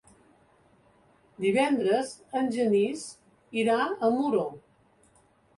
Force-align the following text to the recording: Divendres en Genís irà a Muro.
Divendres 1.43 2.13
en 2.41 2.49
Genís 2.57 3.05
irà 3.65 3.79
a 3.85 4.11
Muro. 4.19 4.49